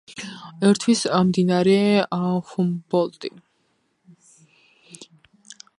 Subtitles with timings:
[0.69, 1.75] ერთვის მდინარე
[2.53, 3.33] ჰუმბოლდტი.